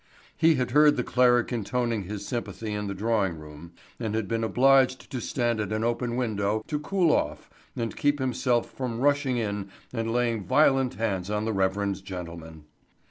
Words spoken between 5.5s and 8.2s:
at an open window to cool off and keep